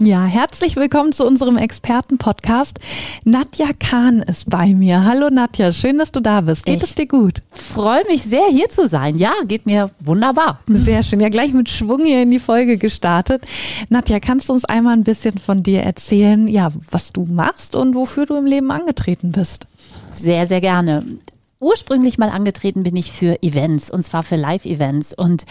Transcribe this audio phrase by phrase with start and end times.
[0.00, 2.80] Ja, herzlich willkommen zu unserem Experten-Podcast.
[3.22, 5.04] Nadja Kahn ist bei mir.
[5.04, 6.66] Hallo Nadja, schön, dass du da bist.
[6.66, 7.42] Geht ich es dir gut?
[7.52, 9.18] Freue mich sehr, hier zu sein.
[9.18, 10.58] Ja, geht mir wunderbar.
[10.66, 11.20] Sehr schön.
[11.20, 13.46] Ja, gleich mit Schwung hier in die Folge gestartet.
[13.88, 17.94] Nadja, kannst du uns einmal ein bisschen von dir erzählen, ja, was du machst und
[17.94, 19.68] wofür du im Leben angetreten bist?
[20.10, 21.04] Sehr, sehr gerne
[21.64, 25.14] ursprünglich mal angetreten bin ich für Events und zwar für Live-Events.
[25.14, 25.44] Und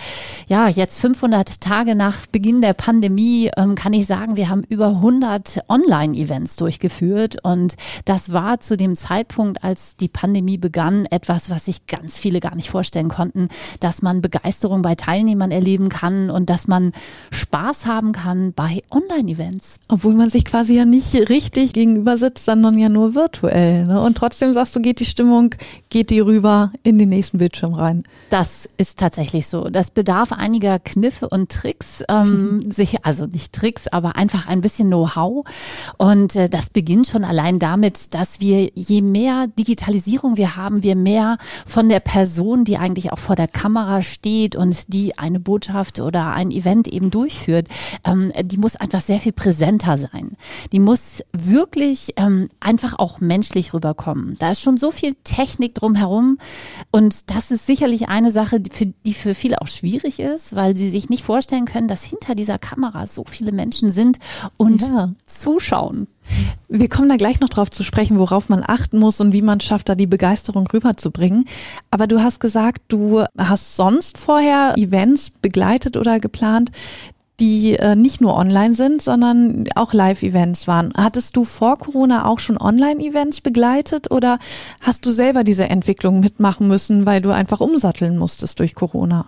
[0.47, 4.87] ja, jetzt 500 Tage nach Beginn der Pandemie ähm, kann ich sagen, wir haben über
[4.87, 7.37] 100 Online-Events durchgeführt.
[7.43, 12.39] Und das war zu dem Zeitpunkt, als die Pandemie begann, etwas, was sich ganz viele
[12.39, 16.91] gar nicht vorstellen konnten, dass man Begeisterung bei Teilnehmern erleben kann und dass man
[17.31, 19.79] Spaß haben kann bei Online-Events.
[19.87, 23.85] Obwohl man sich quasi ja nicht richtig gegenüber sitzt, sondern ja nur virtuell.
[23.85, 23.99] Ne?
[23.99, 25.55] Und trotzdem sagst du, geht die Stimmung,
[25.89, 28.03] geht geht die rüber in den nächsten Bildschirm rein.
[28.29, 29.69] Das ist tatsächlich so.
[29.69, 34.89] Das bedarf einiger Kniffe und Tricks, ähm, sich, also nicht Tricks, aber einfach ein bisschen
[34.89, 35.45] Know-how.
[35.97, 40.97] Und äh, das beginnt schon allein damit, dass wir je mehr Digitalisierung wir haben, wir
[40.97, 46.01] mehr von der Person, die eigentlich auch vor der Kamera steht und die eine Botschaft
[46.01, 47.69] oder ein Event eben durchführt,
[48.05, 50.35] ähm, die muss einfach sehr viel präsenter sein.
[50.73, 54.35] Die muss wirklich ähm, einfach auch menschlich rüberkommen.
[54.39, 56.37] Da ist schon so viel Technik drumherum.
[56.91, 61.09] Und das ist sicherlich eine Sache, die für, viele auch schwierig ist, weil sie sich
[61.09, 64.19] nicht vorstellen können, dass hinter dieser Kamera so viele Menschen sind
[64.57, 65.11] und ja.
[65.25, 66.07] zuschauen.
[66.69, 69.59] Wir kommen da gleich noch drauf zu sprechen, worauf man achten muss und wie man
[69.59, 71.45] schafft, da die Begeisterung rüberzubringen.
[71.91, 76.71] Aber du hast gesagt, du hast sonst vorher Events begleitet oder geplant,
[77.39, 80.93] die äh, nicht nur online sind, sondern auch Live-Events waren.
[80.95, 84.39] Hattest du vor Corona auch schon Online-Events begleitet oder
[84.81, 89.27] hast du selber diese Entwicklung mitmachen müssen, weil du einfach umsatteln musstest durch Corona?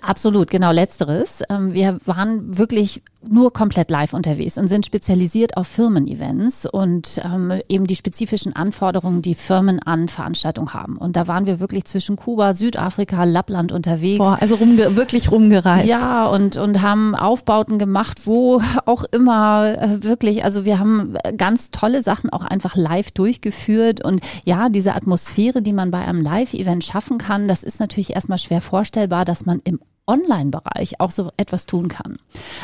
[0.00, 1.42] Absolut, genau letzteres.
[1.48, 7.60] Ähm, wir waren wirklich nur komplett live unterwegs und sind spezialisiert auf Firmen-Events und ähm,
[7.68, 10.96] eben die spezifischen Anforderungen, die Firmen an Veranstaltungen haben.
[10.96, 14.18] Und da waren wir wirklich zwischen Kuba, Südafrika, Lappland unterwegs.
[14.18, 15.88] Boah, also rumge wirklich rumgereist.
[15.88, 21.70] Ja, und, und haben Aufbauten gemacht, wo auch immer äh, wirklich, also wir haben ganz
[21.70, 24.04] tolle Sachen auch einfach live durchgeführt.
[24.04, 28.38] Und ja, diese Atmosphäre, die man bei einem Live-Event schaffen kann, das ist natürlich erstmal
[28.38, 32.16] schwer vorstellbar, dass man im Online-Bereich auch so etwas tun kann.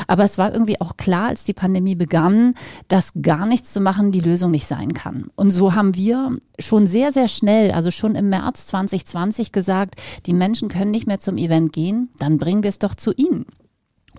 [0.07, 2.55] Aber es war irgendwie auch klar, als die Pandemie begann,
[2.87, 5.29] dass gar nichts zu machen die Lösung nicht sein kann.
[5.35, 10.33] Und so haben wir schon sehr, sehr schnell, also schon im März 2020 gesagt, die
[10.33, 13.45] Menschen können nicht mehr zum Event gehen, dann bringen wir es doch zu ihnen.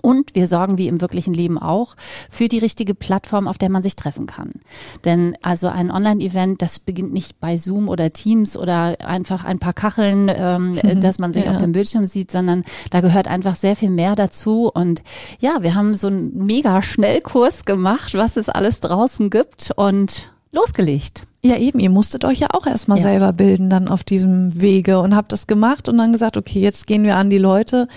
[0.02, 1.94] Und wir sorgen wie im wirklichen Leben auch
[2.28, 4.50] für die richtige Plattform, auf der man sich treffen kann.
[5.04, 9.72] Denn also ein Online-Event, das beginnt nicht bei Zoom oder Teams oder einfach ein paar
[9.72, 11.52] Kacheln, ähm, mhm, dass man sich ja.
[11.52, 14.70] auf dem Bildschirm sieht, sondern da gehört einfach sehr viel mehr dazu.
[14.72, 15.02] Und
[15.38, 21.22] ja, wir haben so einen mega Schnellkurs gemacht, was es alles draußen gibt und losgelegt.
[21.44, 23.02] Ja, eben, ihr musstet euch ja auch erstmal ja.
[23.02, 26.86] selber bilden dann auf diesem Wege und habt das gemacht und dann gesagt, okay, jetzt
[26.86, 27.88] gehen wir an die Leute,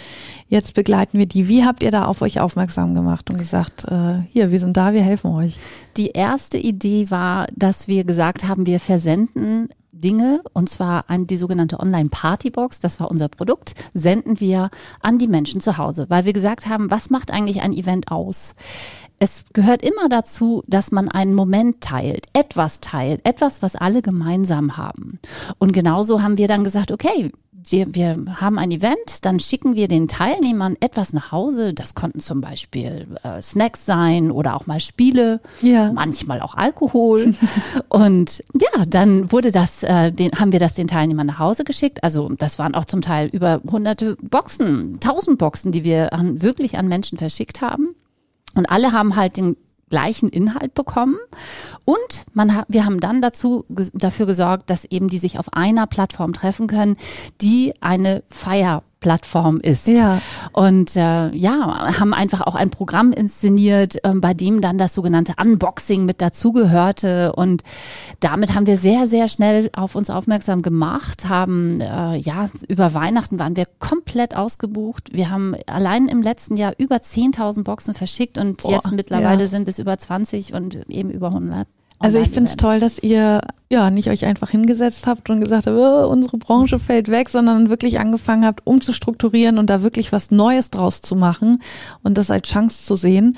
[0.47, 1.47] jetzt begleiten wir die.
[1.47, 4.93] Wie habt ihr da auf euch aufmerksam gemacht und gesagt, äh, hier, wir sind da,
[4.93, 5.59] wir helfen euch?
[5.95, 11.37] Die erste Idee war, dass wir gesagt haben, wir versenden Dinge, und zwar an die
[11.37, 14.69] sogenannte Online-Partybox, das war unser Produkt, senden wir
[15.01, 18.55] an die Menschen zu Hause, weil wir gesagt haben, was macht eigentlich ein Event aus?
[19.19, 24.77] Es gehört immer dazu, dass man einen Moment teilt, etwas teilt, etwas, was alle gemeinsam
[24.77, 25.19] haben.
[25.57, 27.31] Und genauso haben wir dann gesagt, okay,
[27.71, 31.73] wir, wir haben ein Event, dann schicken wir den Teilnehmern etwas nach Hause.
[31.73, 35.91] Das konnten zum Beispiel äh, Snacks sein oder auch mal Spiele, ja.
[35.91, 37.33] manchmal auch Alkohol.
[37.89, 42.03] und ja, dann wurde das, äh, den, haben wir das den Teilnehmern nach Hause geschickt.
[42.03, 46.77] Also das waren auch zum Teil über hunderte Boxen, tausend Boxen, die wir an, wirklich
[46.77, 47.95] an Menschen verschickt haben.
[48.55, 49.57] Und alle haben halt den
[49.89, 51.17] gleichen Inhalt bekommen.
[51.85, 56.33] Und man wir haben dann dazu, dafür gesorgt, dass eben die sich auf einer Plattform
[56.33, 56.97] treffen können,
[57.41, 59.87] die eine Feier Plattform ist.
[59.87, 60.19] Ja.
[60.51, 65.35] Und äh, ja, haben einfach auch ein Programm inszeniert, äh, bei dem dann das sogenannte
[65.39, 67.33] Unboxing mit dazugehörte.
[67.33, 67.61] Und
[68.19, 73.37] damit haben wir sehr, sehr schnell auf uns aufmerksam gemacht, haben äh, ja, über Weihnachten
[73.37, 75.13] waren wir komplett ausgebucht.
[75.13, 79.49] Wir haben allein im letzten Jahr über 10.000 Boxen verschickt und Boah, jetzt mittlerweile ja.
[79.49, 81.67] sind es über 20 und eben über 100.
[81.99, 85.65] Also ich finde es toll, dass ihr ja nicht euch einfach hingesetzt habt und gesagt
[85.65, 90.29] habt, oh, unsere Branche fällt weg, sondern wirklich angefangen habt, umzustrukturieren und da wirklich was
[90.29, 91.61] Neues draus zu machen
[92.03, 93.37] und das als Chance zu sehen.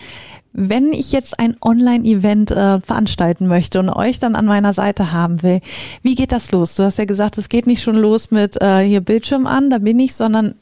[0.59, 5.43] Wenn ich jetzt ein Online-Event äh, veranstalten möchte und euch dann an meiner Seite haben
[5.43, 5.61] will,
[6.01, 6.73] wie geht das los?
[6.73, 9.77] Du hast ja gesagt, es geht nicht schon los mit äh, hier Bildschirm an, da
[9.77, 10.55] bin ich, sondern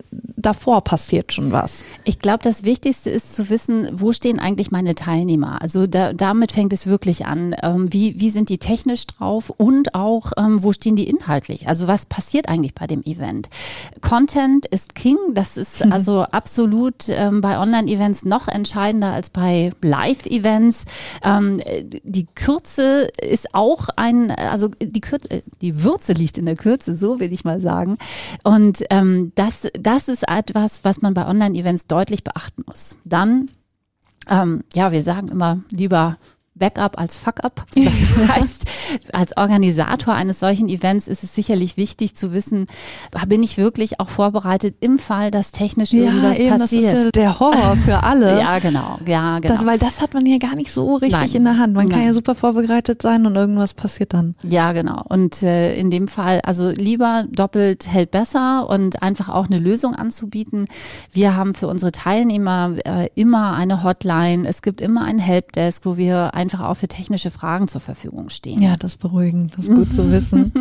[0.45, 1.83] davor passiert schon was.
[2.03, 5.62] Ich glaube, das Wichtigste ist zu wissen, wo stehen eigentlich meine Teilnehmer?
[5.62, 7.56] Also da, damit fängt es wirklich an.
[7.63, 11.68] Ähm, wie, wie sind die technisch drauf und auch, ähm, wo stehen die inhaltlich?
[11.68, 13.50] Also was passiert eigentlich bei dem Event?
[14.01, 15.18] Content ist King.
[15.33, 20.86] Das ist also absolut ähm, bei Online-Events noch entscheidender als bei Live-Events.
[21.24, 21.62] Ähm,
[22.04, 27.20] die Kürze ist auch ein, also die Kürze, die Würze liegt in der Kürze, so
[27.20, 27.98] will ich mal sagen.
[28.44, 32.98] Und ähm, das, das ist etwas, was man bei Online-Events deutlich beachten muss.
[33.06, 33.50] Dann,
[34.30, 36.18] ähm, ja, wir sagen immer lieber
[36.56, 37.66] Backup als Fuck-up.
[37.75, 38.66] Das heißt,
[39.13, 42.66] als Organisator eines solchen Events ist es sicherlich wichtig zu wissen,
[43.28, 46.94] bin ich wirklich auch vorbereitet im Fall, dass technisch ja, irgendwas eben, passiert.
[46.94, 48.40] Das ist ja der Horror für alle.
[48.40, 49.00] ja, genau.
[49.06, 49.54] Ja, genau.
[49.54, 51.31] Das, weil das hat man ja gar nicht so richtig Nein.
[51.34, 51.74] in der Hand.
[51.74, 51.98] Man Nein.
[51.98, 54.36] kann ja super vorbereitet sein und irgendwas passiert dann.
[54.44, 55.04] Ja, genau.
[55.07, 59.96] Und äh, in dem Fall, also lieber doppelt hält besser und einfach auch eine Lösung
[59.96, 60.66] anzubieten.
[61.12, 64.48] Wir haben für unsere Teilnehmer äh, immer eine Hotline.
[64.48, 68.30] Es gibt immer ein Helpdesk, wo wir ein einfach auch für technische Fragen zur Verfügung
[68.30, 68.62] stehen.
[68.62, 70.53] Ja, das beruhigend, das ist gut zu wissen.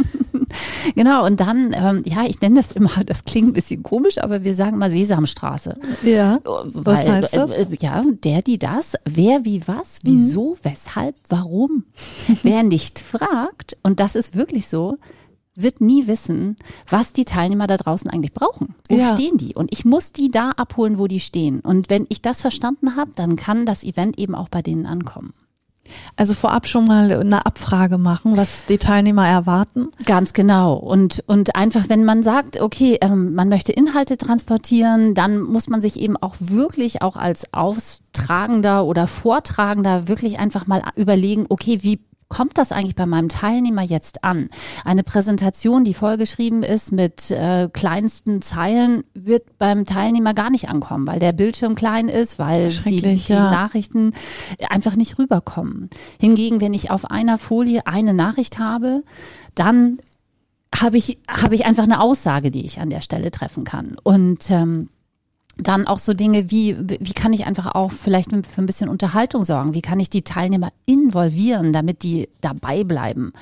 [0.95, 4.45] genau, und dann, ähm, ja, ich nenne das immer, das klingt ein bisschen komisch, aber
[4.45, 5.75] wir sagen mal Sesamstraße.
[6.03, 7.51] Ja, was Weil, heißt das?
[7.53, 10.59] Äh, ja, der, die, das, wer, wie, was, wieso, mhm.
[10.63, 11.85] weshalb, warum.
[12.43, 14.99] wer nicht fragt, und das ist wirklich so,
[15.57, 16.57] wird nie wissen,
[16.89, 18.75] was die Teilnehmer da draußen eigentlich brauchen.
[18.89, 19.15] Wo ja.
[19.15, 19.55] stehen die?
[19.55, 21.61] Und ich muss die da abholen, wo die stehen.
[21.61, 25.33] Und wenn ich das verstanden habe, dann kann das Event eben auch bei denen ankommen.
[26.17, 29.89] Also vorab schon mal eine Abfrage machen, was die Teilnehmer erwarten.
[30.07, 30.75] Ganz genau.
[30.75, 35.81] Und, und einfach, wenn man sagt, okay, ähm, man möchte Inhalte transportieren, dann muss man
[35.81, 42.01] sich eben auch wirklich auch als Austragender oder Vortragender wirklich einfach mal überlegen, okay, wie
[42.35, 44.49] kommt das eigentlich bei meinem Teilnehmer jetzt an?
[44.85, 51.07] Eine Präsentation, die vollgeschrieben ist mit äh, kleinsten Zeilen, wird beim Teilnehmer gar nicht ankommen,
[51.07, 53.53] weil der Bildschirm klein ist, weil die, die ja.
[53.53, 54.15] Nachrichten
[54.69, 55.91] einfach nicht rüberkommen.
[56.19, 59.05] Hingegen, wenn ich auf einer Folie eine Nachricht habe,
[59.55, 59.99] dann
[60.75, 63.97] habe ich, habe ich einfach eine Aussage, die ich an der Stelle treffen kann.
[64.03, 64.89] Und ähm,
[65.57, 69.45] dann auch so Dinge wie, wie kann ich einfach auch vielleicht für ein bisschen Unterhaltung
[69.45, 69.75] sorgen?
[69.75, 73.33] Wie kann ich die Teilnehmer involvieren, damit die dabei bleiben?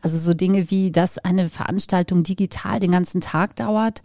[0.00, 4.02] Also so Dinge wie, dass eine Veranstaltung digital den ganzen Tag dauert,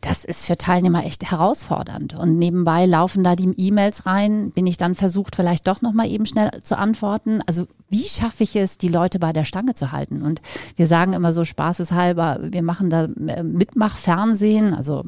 [0.00, 2.14] das ist für Teilnehmer echt herausfordernd.
[2.14, 6.26] Und nebenbei laufen da die E-Mails rein, bin ich dann versucht, vielleicht doch nochmal eben
[6.26, 7.40] schnell zu antworten.
[7.46, 10.22] Also wie schaffe ich es, die Leute bei der Stange zu halten?
[10.22, 10.40] Und
[10.76, 15.02] wir sagen immer so spaßeshalber, wir machen da äh, Mitmachfernsehen, also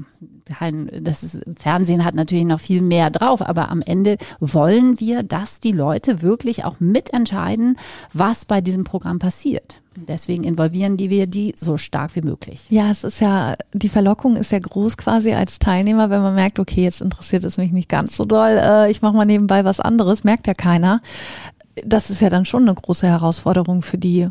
[1.03, 5.61] das ist, Fernsehen hat natürlich noch viel mehr drauf, aber am Ende wollen wir, dass
[5.61, 7.76] die Leute wirklich auch mitentscheiden,
[8.12, 9.82] was bei diesem Programm passiert.
[9.96, 12.67] Deswegen involvieren die wir die so stark wie möglich.
[12.69, 16.58] Ja, es ist ja, die Verlockung ist ja groß quasi als Teilnehmer, wenn man merkt,
[16.58, 19.81] okay, jetzt interessiert es mich nicht ganz so doll, äh, ich mache mal nebenbei was
[19.81, 21.00] anderes, merkt ja keiner.
[21.84, 24.28] Das ist ja dann schon eine große Herausforderung für die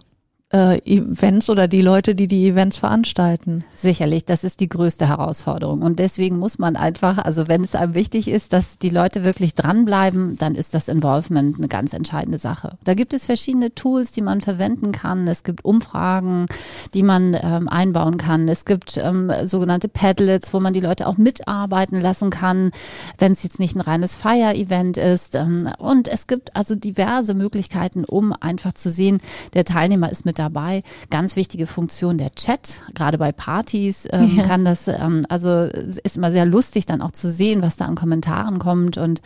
[0.55, 3.65] äh, Events oder die Leute, die die Events veranstalten.
[3.75, 5.81] Sicherlich, das ist die größte Herausforderung.
[5.81, 9.53] Und deswegen muss man einfach, also wenn es einem wichtig ist, dass die Leute wirklich
[9.55, 12.77] dranbleiben, dann ist das Involvement eine ganz entscheidende Sache.
[12.85, 15.27] Da gibt es verschiedene Tools, die man verwenden kann.
[15.27, 16.45] Es gibt Umfragen,
[16.93, 18.47] die man ähm, einbauen kann.
[18.47, 22.71] Es gibt ähm, sogenannte Padlets, wo man die Leute auch mitarbeiten lassen kann,
[23.17, 25.35] wenn es jetzt nicht ein reines Fire-Event ist.
[25.35, 29.19] Ähm, und es gibt also diverse Möglichkeiten, um einfach zu sehen,
[29.53, 30.83] der Teilnehmer ist mit dabei dabei.
[31.09, 34.43] Ganz wichtige Funktion der Chat, gerade bei Partys ähm, ja.
[34.43, 37.95] kann das, ähm, also ist immer sehr lustig dann auch zu sehen, was da an
[37.95, 39.21] Kommentaren kommt und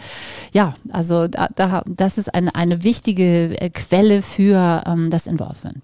[0.53, 5.77] ja, also da, da das ist eine, eine wichtige äh, Quelle für ähm, das Involvement.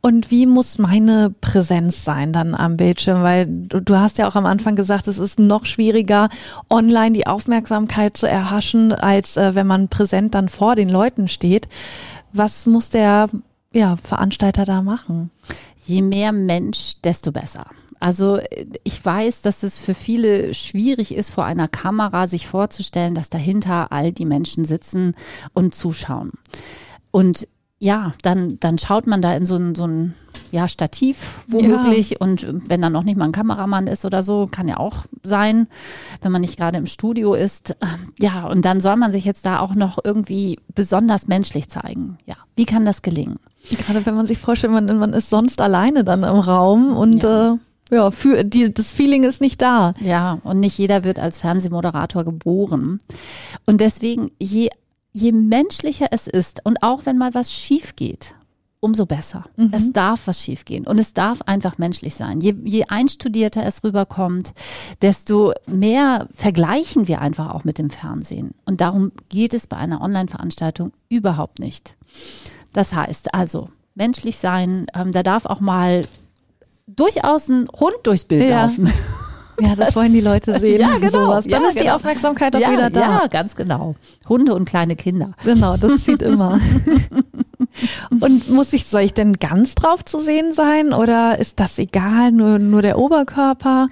[0.00, 3.22] Und wie muss meine Präsenz sein dann am Bildschirm?
[3.22, 6.28] Weil du, du, hast ja auch am Anfang gesagt, es ist noch schwieriger,
[6.68, 11.68] online die Aufmerksamkeit zu erhaschen, als äh, wenn man präsent dann vor den Leuten steht.
[12.32, 13.28] Was muss der
[13.72, 15.30] ja, Veranstalter da machen?
[15.84, 17.66] Je mehr Mensch, desto besser.
[17.98, 18.40] Also
[18.82, 23.92] ich weiß, dass es für viele schwierig ist, vor einer Kamera sich vorzustellen, dass dahinter
[23.92, 25.14] all die Menschen sitzen
[25.54, 26.32] und zuschauen.
[27.12, 27.46] Und
[27.82, 30.14] ja, dann, dann schaut man da in so ein, so ein
[30.52, 32.16] ja, Stativ womöglich ja.
[32.20, 35.66] und wenn dann noch nicht mal ein Kameramann ist oder so, kann ja auch sein,
[36.20, 37.74] wenn man nicht gerade im Studio ist.
[38.20, 42.18] Ja, und dann soll man sich jetzt da auch noch irgendwie besonders menschlich zeigen.
[42.24, 43.40] Ja, wie kann das gelingen?
[43.68, 47.54] Gerade wenn man sich vorstellt, man, man ist sonst alleine dann im Raum und ja.
[47.54, 47.56] Äh
[47.90, 49.92] ja, für die, das Feeling ist nicht da.
[50.00, 53.00] Ja, und nicht jeder wird als Fernsehmoderator geboren.
[53.66, 54.70] Und deswegen, je
[55.12, 58.34] je menschlicher es ist und auch wenn mal was schief geht,
[58.80, 59.44] umso besser.
[59.56, 59.70] Mhm.
[59.72, 62.40] Es darf was schiefgehen und es darf einfach menschlich sein.
[62.40, 64.52] Je, je einstudierter es rüberkommt,
[65.00, 68.54] desto mehr vergleichen wir einfach auch mit dem Fernsehen.
[68.64, 71.96] Und darum geht es bei einer Online-Veranstaltung überhaupt nicht.
[72.72, 76.02] Das heißt also, menschlich sein, ähm, da darf auch mal
[76.88, 78.64] durchaus ein Hund durchs Bild ja.
[78.64, 78.92] laufen.
[79.64, 80.80] Ja, das wollen die Leute sehen.
[80.80, 81.26] ja, genau.
[81.26, 81.46] Sowas.
[81.46, 81.94] Dann ja, ist die genau.
[81.94, 83.00] Aufmerksamkeit auch ja, wieder da.
[83.00, 83.94] Ja, ganz genau.
[84.28, 85.32] Hunde und kleine Kinder.
[85.44, 86.58] Genau, das zieht immer.
[88.20, 92.32] und muss ich, soll ich denn ganz drauf zu sehen sein oder ist das egal,
[92.32, 93.88] nur, nur der Oberkörper?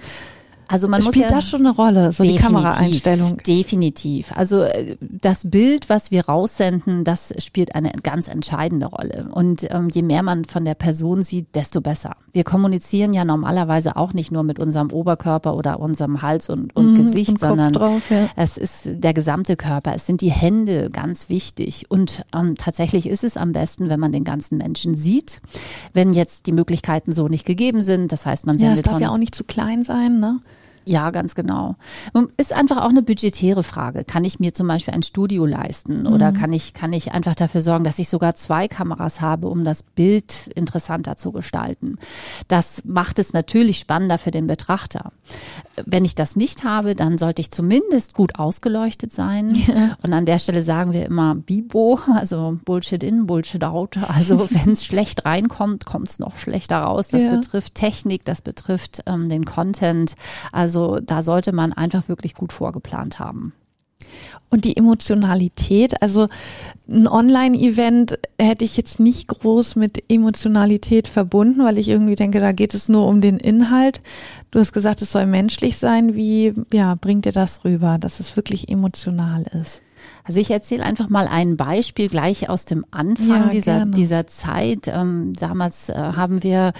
[0.71, 3.37] Also man Spielt muss ja, das schon eine Rolle, so die Kameraeinstellung?
[3.45, 4.31] Definitiv.
[4.33, 9.29] Also äh, das Bild, was wir raussenden, das spielt eine ganz entscheidende Rolle.
[9.33, 12.15] Und ähm, je mehr man von der Person sieht, desto besser.
[12.31, 16.93] Wir kommunizieren ja normalerweise auch nicht nur mit unserem Oberkörper oder unserem Hals und, und
[16.93, 18.29] mhm, Gesicht, sondern drauf, ja.
[18.37, 19.93] es ist der gesamte Körper.
[19.93, 21.87] Es sind die Hände ganz wichtig.
[21.89, 25.41] Und ähm, tatsächlich ist es am besten, wenn man den ganzen Menschen sieht.
[25.93, 29.01] Wenn jetzt die Möglichkeiten so nicht gegeben sind, das heißt, man sendet ja, es darf
[29.01, 30.39] ja auch nicht zu klein sein, ne?
[30.85, 31.75] Ja, ganz genau.
[32.37, 34.03] Ist einfach auch eine budgetäre Frage.
[34.03, 36.37] Kann ich mir zum Beispiel ein Studio leisten oder mhm.
[36.37, 39.83] kann ich, kann ich einfach dafür sorgen, dass ich sogar zwei Kameras habe, um das
[39.83, 41.97] Bild interessanter zu gestalten?
[42.47, 45.11] Das macht es natürlich spannender für den Betrachter.
[45.85, 49.55] Wenn ich das nicht habe, dann sollte ich zumindest gut ausgeleuchtet sein.
[49.67, 49.97] Ja.
[50.03, 53.97] Und an der Stelle sagen wir immer Bibo, also Bullshit in, Bullshit out.
[54.15, 57.09] Also wenn es schlecht reinkommt, kommt es noch schlechter raus.
[57.09, 57.35] Das ja.
[57.35, 60.15] betrifft Technik, das betrifft ähm, den Content.
[60.51, 63.51] Also also da sollte man einfach wirklich gut vorgeplant haben.
[64.49, 66.27] Und die Emotionalität, also
[66.89, 72.51] ein Online-Event hätte ich jetzt nicht groß mit Emotionalität verbunden, weil ich irgendwie denke, da
[72.51, 74.01] geht es nur um den Inhalt.
[74.49, 76.15] Du hast gesagt, es soll menschlich sein.
[76.15, 79.81] Wie ja, bringt dir das rüber, dass es wirklich emotional ist?
[80.23, 84.87] Also ich erzähle einfach mal ein Beispiel gleich aus dem Anfang ja, dieser, dieser Zeit.
[84.87, 86.73] Ähm, damals äh, haben wir,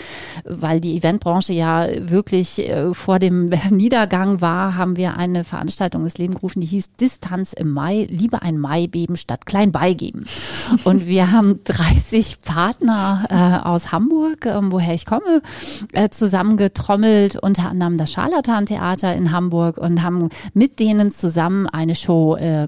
[0.45, 6.17] weil die Eventbranche ja wirklich äh, vor dem Niedergang war, haben wir eine Veranstaltung ins
[6.17, 10.25] Leben gerufen, die hieß Distanz im Mai, lieber ein Maibeben statt klein beigeben.
[10.83, 15.41] Und wir haben 30 Partner äh, aus Hamburg, ähm, woher ich komme,
[15.93, 22.35] äh, zusammengetrommelt, unter anderem das Scharlatan-Theater in Hamburg und haben mit denen zusammen eine Show
[22.35, 22.67] äh,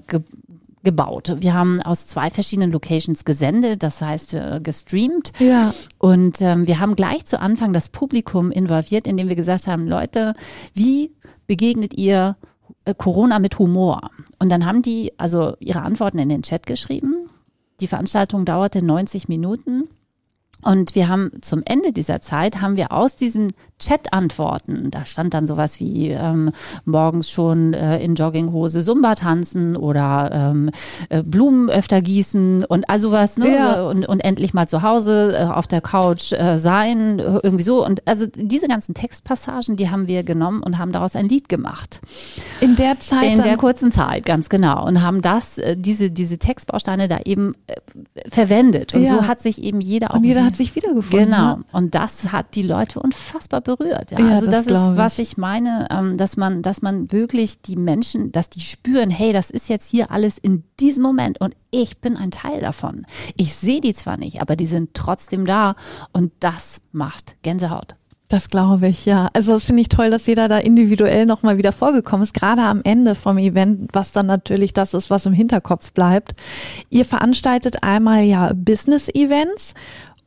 [0.84, 1.34] gebaut.
[1.40, 5.32] Wir haben aus zwei verschiedenen Locations gesendet, das heißt äh, gestreamt.
[5.38, 5.72] Ja.
[5.98, 10.34] Und ähm, wir haben gleich zu Anfang das Publikum involviert, indem wir gesagt haben, Leute,
[10.74, 11.12] wie
[11.46, 12.36] begegnet ihr
[12.84, 14.10] äh, Corona mit Humor?
[14.38, 17.28] Und dann haben die also ihre Antworten in den Chat geschrieben.
[17.80, 19.88] Die Veranstaltung dauerte 90 Minuten.
[20.64, 25.46] Und wir haben zum Ende dieser Zeit haben wir aus diesen Chat-Antworten, da stand dann
[25.46, 26.52] sowas wie ähm,
[26.84, 30.70] morgens schon äh, in Jogginghose Zumba tanzen oder ähm,
[31.10, 33.54] äh, Blumen öfter gießen und all sowas, ne?
[33.54, 33.86] Ja.
[33.88, 37.84] Und, und endlich mal zu Hause äh, auf der Couch äh, sein, irgendwie so.
[37.84, 42.00] Und also diese ganzen Textpassagen, die haben wir genommen und haben daraus ein Lied gemacht.
[42.60, 43.34] In der Zeit?
[43.34, 44.86] In der kurzen Zeit, ganz genau.
[44.86, 47.74] Und haben das, äh, diese, diese Textbausteine da eben äh,
[48.30, 48.94] verwendet.
[48.94, 49.10] Und ja.
[49.10, 50.22] so hat sich eben jeder auch.
[50.22, 51.30] Jeder hat sich wiedergefunden.
[51.30, 51.56] Genau.
[51.56, 51.64] Ne?
[51.72, 54.12] Und das hat die Leute unfassbar berührt.
[54.12, 57.76] Ja also das, das ist, was ich meine, ähm, dass man, dass man wirklich die
[57.76, 61.98] Menschen, dass die spüren, hey, das ist jetzt hier alles in diesem Moment und ich
[61.98, 63.04] bin ein Teil davon.
[63.36, 65.74] Ich sehe die zwar nicht, aber die sind trotzdem da
[66.12, 67.96] und das macht Gänsehaut.
[68.28, 69.28] Das glaube ich, ja.
[69.34, 72.80] Also das finde ich toll, dass jeder da individuell nochmal wieder vorgekommen ist, gerade am
[72.82, 76.32] Ende vom Event, was dann natürlich das ist, was im Hinterkopf bleibt.
[76.90, 79.74] Ihr veranstaltet einmal ja Business-Events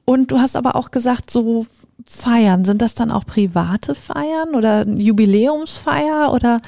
[0.09, 1.67] und du hast aber auch gesagt, so
[2.05, 6.61] Feiern, sind das dann auch private Feiern oder Jubiläumsfeier oder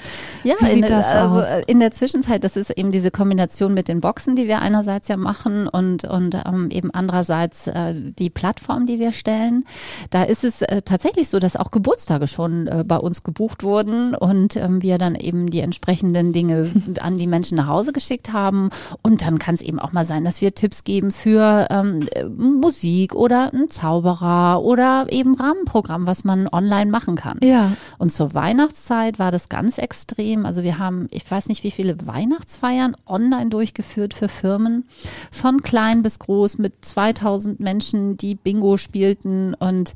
[0.44, 1.64] ja, wie sieht in, das also aus?
[1.68, 5.18] in der Zwischenzeit, das ist eben diese Kombination mit den Boxen, die wir einerseits ja
[5.18, 9.66] machen und, und ähm, eben andererseits äh, die Plattform, die wir stellen.
[10.10, 14.16] Da ist es äh, tatsächlich so, dass auch Geburtstage schon äh, bei uns gebucht wurden
[14.16, 16.70] und ähm, wir dann eben die entsprechenden Dinge
[17.00, 18.72] an die Menschen nach Hause geschickt haben.
[19.04, 23.14] Und dann kann es eben auch mal sein, dass wir Tipps geben für ähm, Musik
[23.14, 27.40] oder einen Zauberer oder eben Rahmenprogramm, was man online machen kann.
[27.44, 27.72] Ja.
[27.98, 30.46] Und zur Weihnachtszeit war das ganz extrem.
[30.46, 34.86] Also wir haben, ich weiß nicht, wie viele Weihnachtsfeiern online durchgeführt für Firmen,
[35.32, 39.94] von klein bis groß mit 2000 Menschen, die Bingo spielten und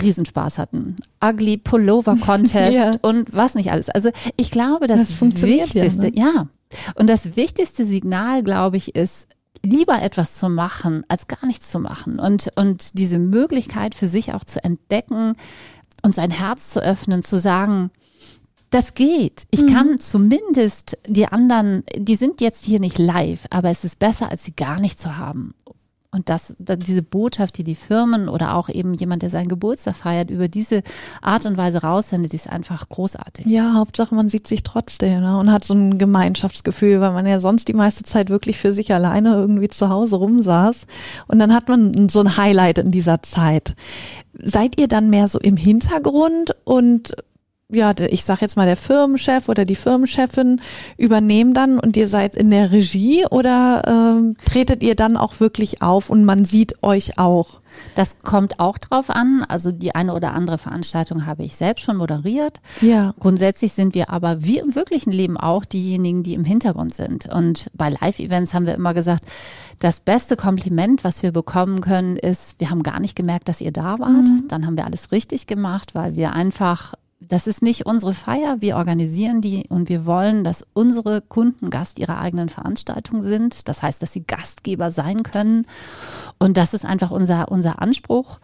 [0.00, 0.96] Riesenspaß hatten.
[1.22, 2.92] Ugly Pullover Contest Ja.
[3.02, 3.90] und was nicht alles.
[3.90, 6.12] Also ich glaube, das, Das funktioniert ja, Wichtigste, ne?
[6.14, 6.46] ja.
[6.94, 9.28] Und das wichtigste Signal, glaube ich, ist,
[9.62, 12.18] lieber etwas zu machen, als gar nichts zu machen.
[12.18, 15.34] Und, und diese Möglichkeit für sich auch zu entdecken
[16.02, 17.90] und sein Herz zu öffnen, zu sagen,
[18.70, 19.42] das geht.
[19.50, 24.30] Ich kann zumindest die anderen, die sind jetzt hier nicht live, aber es ist besser,
[24.30, 25.54] als sie gar nicht zu haben.
[26.14, 29.96] Und das, da- diese Botschaft, die die Firmen oder auch eben jemand, der seinen Geburtstag
[29.96, 30.82] feiert, über diese
[31.22, 33.46] Art und Weise raussendet, ist einfach großartig.
[33.46, 35.38] Ja, Hauptsache man sieht sich trotzdem ne?
[35.38, 38.92] und hat so ein Gemeinschaftsgefühl, weil man ja sonst die meiste Zeit wirklich für sich
[38.92, 40.86] alleine irgendwie zu Hause rumsaß.
[41.28, 43.74] Und dann hat man so ein Highlight in dieser Zeit.
[44.34, 47.14] Seid ihr dann mehr so im Hintergrund und
[47.72, 50.60] ja, ich sag jetzt mal, der Firmenchef oder die Firmenchefin
[50.96, 55.82] übernehmen dann und ihr seid in der Regie oder ähm, tretet ihr dann auch wirklich
[55.82, 57.60] auf und man sieht euch auch?
[57.94, 59.44] Das kommt auch drauf an.
[59.48, 62.60] Also die eine oder andere Veranstaltung habe ich selbst schon moderiert.
[62.82, 63.14] Ja.
[63.18, 67.26] Grundsätzlich sind wir aber wie im wirklichen Leben auch diejenigen, die im Hintergrund sind.
[67.32, 69.24] Und bei Live-Events haben wir immer gesagt,
[69.78, 73.72] das beste Kompliment, was wir bekommen können, ist, wir haben gar nicht gemerkt, dass ihr
[73.72, 74.28] da wart.
[74.48, 76.94] Dann haben wir alles richtig gemacht, weil wir einfach
[77.32, 78.60] das ist nicht unsere Feier.
[78.60, 83.68] Wir organisieren die und wir wollen, dass unsere Kunden Gast ihrer eigenen Veranstaltung sind.
[83.68, 85.66] Das heißt, dass sie Gastgeber sein können.
[86.38, 88.38] Und das ist einfach unser, unser Anspruch.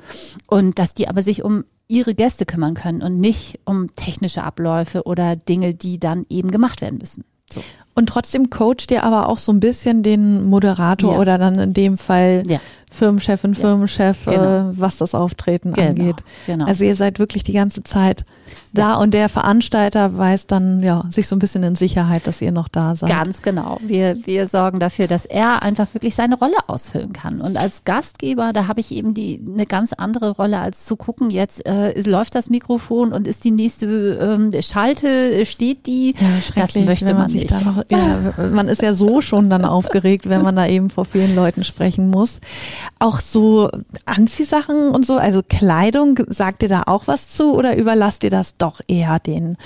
[0.46, 5.02] Und dass die aber sich um ihre Gäste kümmern können und nicht um technische Abläufe
[5.02, 7.24] oder Dinge, die dann eben gemacht werden müssen.
[7.50, 7.62] So.
[7.98, 11.18] Und trotzdem coacht ihr aber auch so ein bisschen den Moderator Ja.
[11.18, 12.60] oder dann in dem Fall Ja.
[12.90, 14.70] Firmenchefin, Firmenchef, Genau.
[14.70, 16.16] äh, was das Auftreten Genau, angeht.
[16.46, 16.64] genau.
[16.64, 18.24] Also ihr seid wirklich die ganze Zeit
[18.72, 22.50] da und der Veranstalter weiß dann ja sich so ein bisschen in Sicherheit, dass ihr
[22.50, 23.10] noch da seid.
[23.10, 23.76] Ganz genau.
[23.86, 27.42] Wir, wir sorgen dafür, dass er einfach wirklich seine Rolle ausfüllen kann.
[27.42, 31.28] Und als Gastgeber, da habe ich eben die eine ganz andere Rolle, als zu gucken,
[31.28, 36.14] jetzt äh, läuft das Mikrofon und ist die nächste ähm, Schalte, steht die?
[36.18, 36.26] Ja,
[36.64, 37.50] das möchte man, man sich nicht.
[37.52, 41.04] da noch, ja, man ist ja so schon dann aufgeregt, wenn man da eben vor
[41.04, 42.40] vielen Leuten sprechen muss.
[42.98, 43.70] Auch so
[44.04, 48.56] Anziehsachen und so, also Kleidung, sagt ihr da auch was zu oder überlasst ihr das
[48.56, 49.56] doch eher den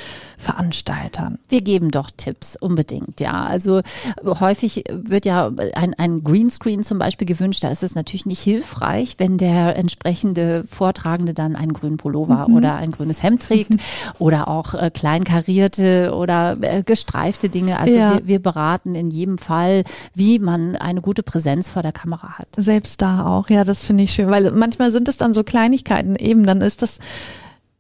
[0.43, 1.39] Veranstaltern?
[1.49, 3.45] Wir geben doch Tipps, unbedingt, ja.
[3.45, 3.81] Also
[4.25, 7.63] häufig wird ja ein, ein Greenscreen zum Beispiel gewünscht.
[7.63, 12.75] Da ist es natürlich nicht hilfreich, wenn der entsprechende Vortragende dann einen grünen Pullover oder
[12.75, 13.73] ein grünes Hemd trägt
[14.19, 17.79] oder auch äh, kleinkarierte oder äh, gestreifte Dinge.
[17.79, 18.15] Also Ja.
[18.17, 22.49] wir, wir beraten in jedem Fall, wie man eine gute Präsenz vor der Kamera hat.
[22.57, 26.17] Selbst da auch, ja, das finde ich schön, weil manchmal sind es dann so Kleinigkeiten
[26.17, 26.99] eben, dann ist das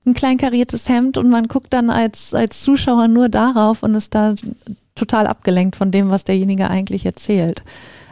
[0.05, 4.15] ein klein kariertes Hemd und man guckt dann als, als Zuschauer nur darauf und ist
[4.15, 4.35] da
[4.95, 7.62] total abgelenkt von dem, was derjenige eigentlich erzählt.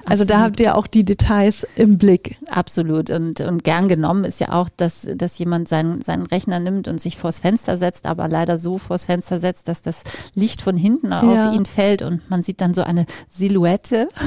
[0.06, 0.44] Also da Absolut.
[0.46, 2.36] habt ihr auch die Details im Blick.
[2.48, 3.10] Absolut.
[3.10, 6.98] Und, und gern genommen ist ja auch, dass, dass jemand seinen, seinen Rechner nimmt und
[6.98, 10.02] sich vors Fenster setzt, aber leider so vors Fenster setzt, dass das
[10.34, 11.20] Licht von hinten Ja.
[11.50, 14.08] auf ihn fällt und man sieht dann so eine Silhouette.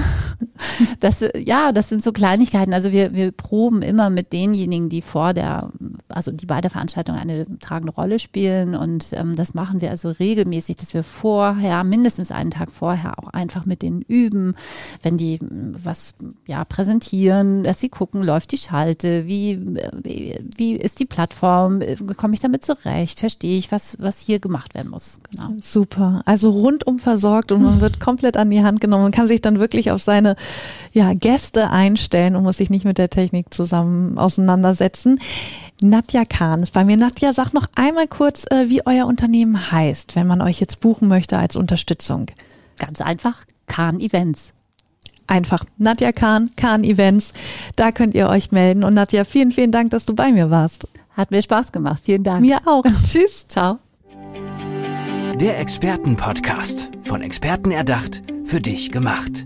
[0.99, 2.73] Das, ja, das sind so Kleinigkeiten.
[2.73, 5.69] Also wir, wir proben immer mit denjenigen, die vor der,
[6.13, 8.75] also die bei der Veranstaltung eine tragende Rolle spielen.
[8.75, 13.29] Und ähm, das machen wir also regelmäßig, dass wir vorher, mindestens einen Tag vorher auch
[13.29, 14.55] einfach mit denen üben,
[15.01, 16.13] wenn die m, was
[16.45, 21.81] ja präsentieren, dass sie gucken, läuft die Schalte, wie, äh, wie, wie ist die Plattform,
[21.81, 25.19] äh, komme ich damit zurecht, verstehe ich, was, was hier gemacht werden muss.
[25.31, 25.49] Genau.
[25.59, 26.21] Super.
[26.25, 29.59] Also rundum versorgt und man wird komplett an die Hand genommen und kann sich dann
[29.59, 30.35] wirklich auf seine
[30.91, 35.19] ja, Gäste einstellen und muss sich nicht mit der Technik zusammen auseinandersetzen.
[35.83, 36.97] Nadja Kahn ist bei mir.
[36.97, 41.07] Nadja, sag noch einmal kurz, äh, wie euer Unternehmen heißt, wenn man euch jetzt buchen
[41.07, 42.25] möchte als Unterstützung.
[42.79, 44.53] Ganz einfach, Kahn Events.
[45.27, 47.31] Einfach Nadja Kahn, Kahn Events.
[47.75, 48.83] Da könnt ihr euch melden.
[48.83, 50.85] Und Nadja, vielen, vielen Dank, dass du bei mir warst.
[51.11, 52.01] Hat mir Spaß gemacht.
[52.03, 52.41] Vielen Dank.
[52.41, 52.83] Mir auch.
[53.05, 53.47] Tschüss.
[53.47, 53.79] Ciao.
[55.35, 56.91] Der Expertenpodcast.
[57.03, 59.45] Von Experten erdacht, für dich gemacht.